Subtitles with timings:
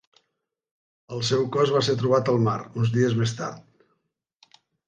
[1.17, 4.61] El seu cos va ser trobat al mar, uns dies més tard.